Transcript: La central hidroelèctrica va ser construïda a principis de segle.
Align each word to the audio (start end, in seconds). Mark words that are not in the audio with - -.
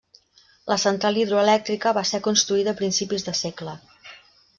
La 0.71 0.77
central 0.83 1.19
hidroelèctrica 1.23 1.93
va 1.97 2.03
ser 2.13 2.21
construïda 2.29 2.73
a 2.73 2.79
principis 2.81 3.27
de 3.29 3.35
segle. 3.41 3.77